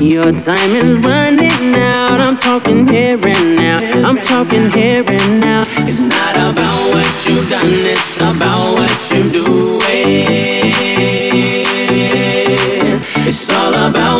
Your 0.00 0.32
time 0.32 0.70
is 0.70 1.04
running 1.04 1.74
out. 1.74 2.20
I'm 2.20 2.36
talking 2.36 2.86
here 2.86 3.18
and 3.22 3.56
now. 3.56 3.78
I'm 4.08 4.18
talking 4.18 4.70
here 4.70 5.04
and 5.06 5.40
now. 5.40 5.62
It's 5.78 6.02
not 6.02 6.36
about 6.36 6.78
what 6.90 7.26
you've 7.26 7.48
done, 7.50 7.68
it's 7.68 8.16
about 8.18 8.74
what 8.74 9.12
you 9.12 9.30
do. 9.30 9.80
It's 13.26 13.50
all 13.50 13.74
about 13.74 14.19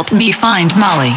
help 0.00 0.12
me 0.12 0.32
find 0.32 0.74
Molly. 0.78 1.12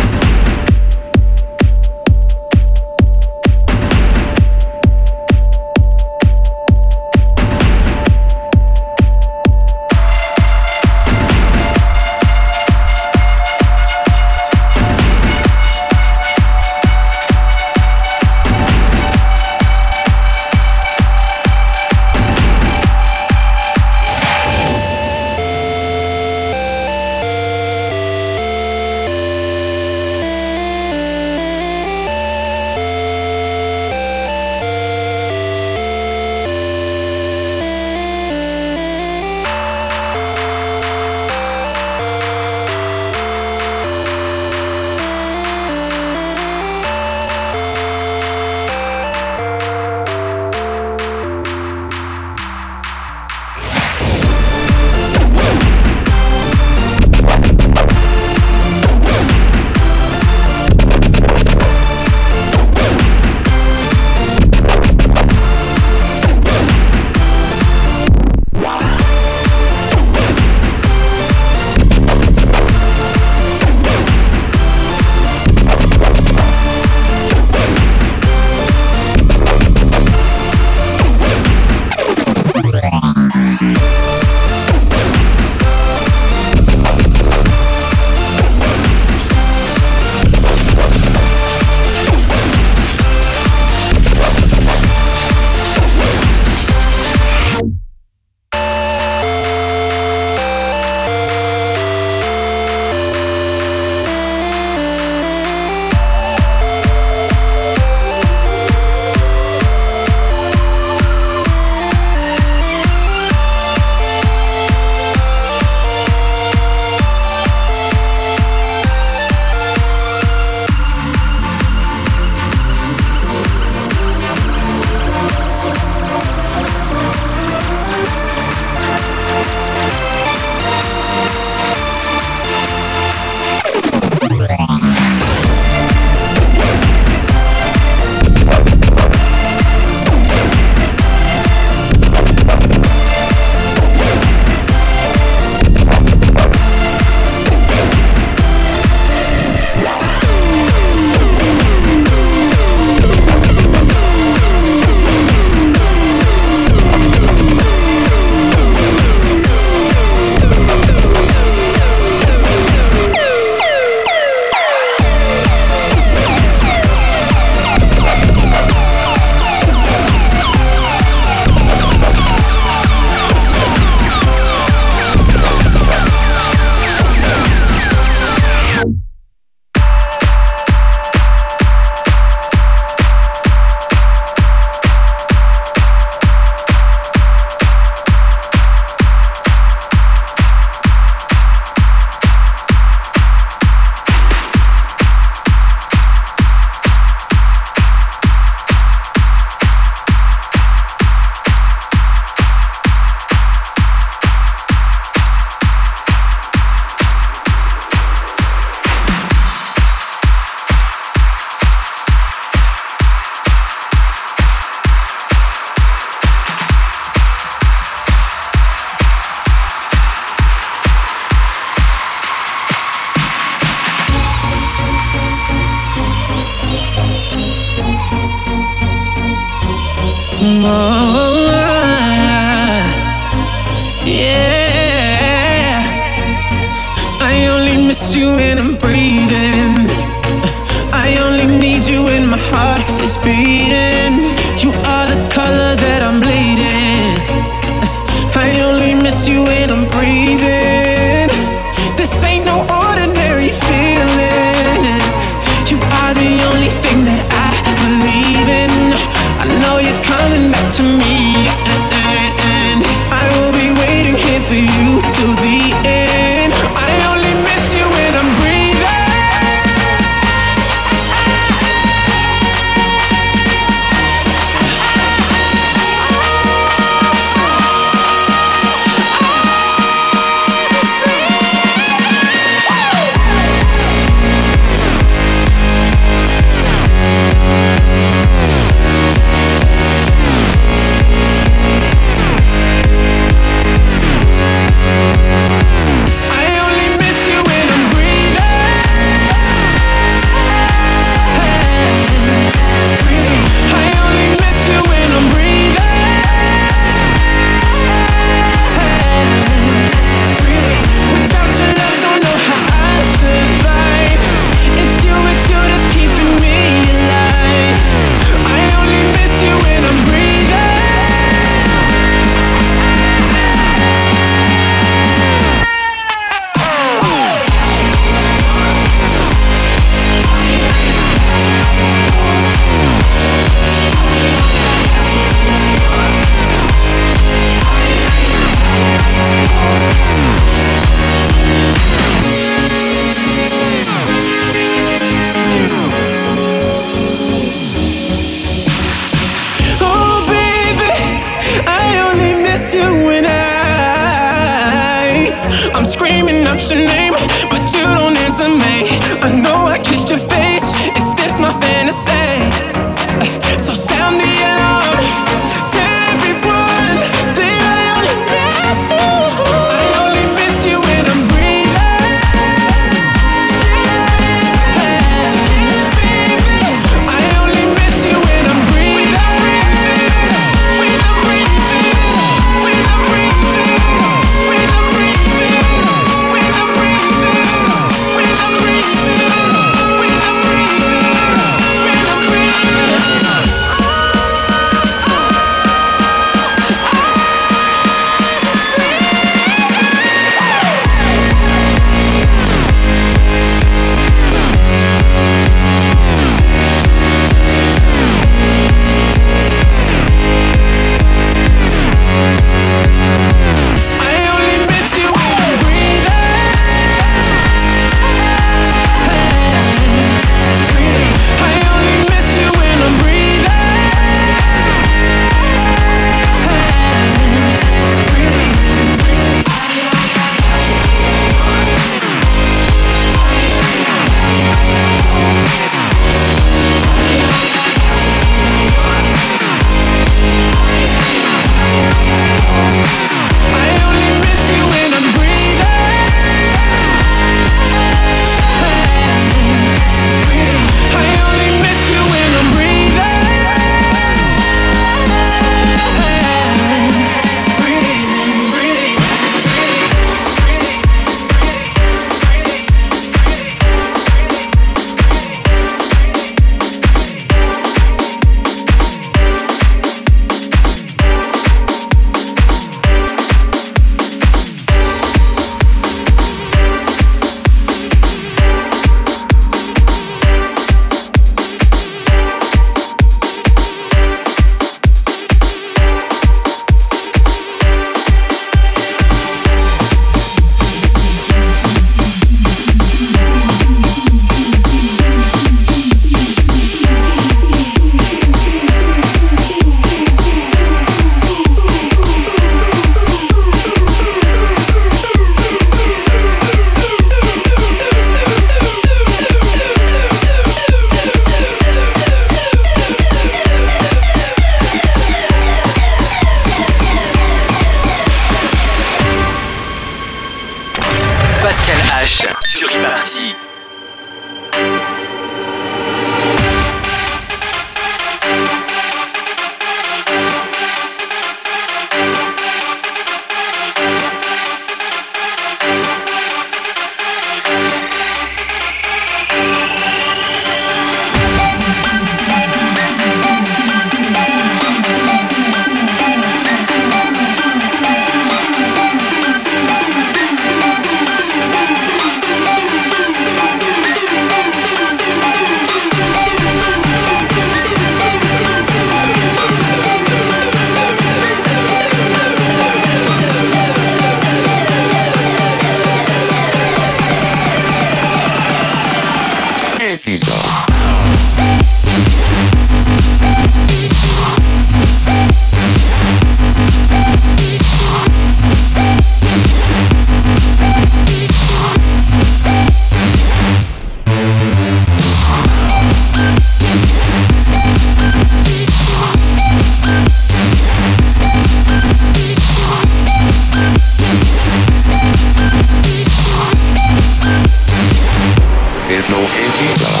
Be 599.61 599.67
alive. 599.67 600.00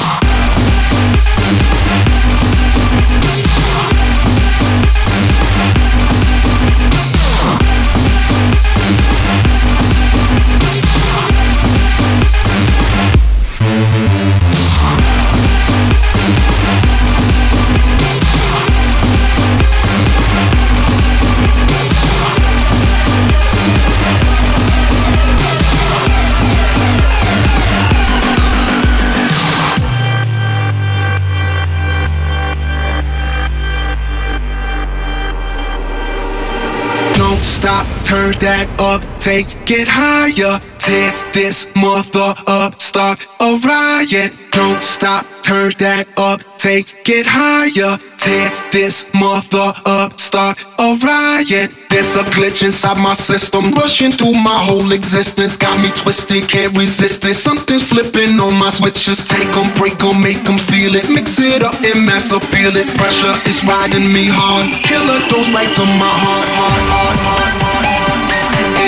That 38.41 38.67
up, 38.81 39.01
take 39.19 39.47
it 39.69 39.87
higher. 39.87 40.59
Tear 40.81 41.13
this 41.31 41.69
mother 41.75 42.33
up, 42.47 42.81
start 42.81 43.21
a 43.39 43.57
riot. 43.61 44.33
Don't 44.51 44.83
stop, 44.83 45.25
turn 45.43 45.73
that 45.77 46.09
up, 46.17 46.41
take 46.57 46.89
it 47.07 47.25
higher. 47.29 48.01
Tear 48.17 48.49
this 48.71 49.05
mother 49.13 49.73
up, 49.85 50.19
start 50.19 50.57
a 50.79 50.97
riot. 51.05 51.69
There's 51.89 52.15
a 52.17 52.25
glitch 52.33 52.65
inside 52.65 52.97
my 52.97 53.13
system, 53.13 53.71
rushing 53.77 54.11
through 54.11 54.33
my 54.41 54.57
whole 54.57 54.91
existence. 54.91 55.55
Got 55.55 55.77
me 55.81 55.93
twisted, 55.93 56.49
can't 56.49 56.75
resist 56.75 57.23
it. 57.25 57.35
Something's 57.35 57.87
flipping 57.87 58.41
on 58.41 58.57
my 58.57 58.69
switches. 58.69 59.21
Take 59.21 59.53
them, 59.53 59.69
break 59.77 60.01
them, 60.01 60.17
make 60.21 60.43
them 60.43 60.57
feel 60.57 60.95
it. 60.95 61.05
Mix 61.13 61.37
it 61.37 61.61
up 61.61 61.77
and 61.85 62.05
mass 62.09 62.33
appeal 62.33 62.73
it. 62.73 62.89
Pressure 62.97 63.37
is 63.45 63.61
riding 63.69 64.09
me 64.09 64.25
hard. 64.25 64.65
Killer 64.81 65.21
dose 65.29 65.53
right 65.53 65.69
to 65.77 65.85
my 66.01 66.09
heart, 66.25 66.49
heart, 66.57 66.81
heart, 66.89 67.17
heart, 67.21 67.61
heart 67.61 68.00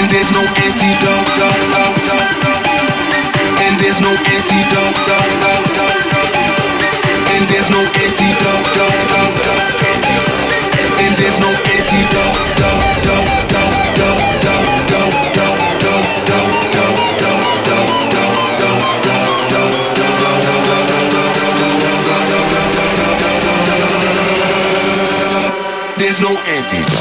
there's 0.10 0.32
no 0.32 0.42
antidote. 0.42 1.28
There's 3.80 4.02
no 4.02 4.10
antidote. 4.10 4.98
There's 7.48 7.70
no 7.70 7.80
antidote. 7.80 8.74
There's 11.18 11.40
no 11.40 11.48
antidote. 11.48 12.44
There's 25.98 26.20
no 26.20 26.30
antidote. 26.30 26.93